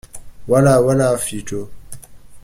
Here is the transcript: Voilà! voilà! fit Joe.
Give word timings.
Voilà! 0.47 0.81
voilà! 0.81 1.15
fit 1.15 1.43
Joe. 1.45 1.67